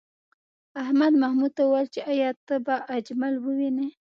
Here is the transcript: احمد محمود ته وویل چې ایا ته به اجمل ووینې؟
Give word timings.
احمد 0.81 1.11
محمود 1.21 1.51
ته 1.57 1.61
وویل 1.65 1.87
چې 1.95 2.01
ایا 2.11 2.29
ته 2.47 2.55
به 2.65 2.75
اجمل 2.97 3.33
ووینې؟ 3.39 3.87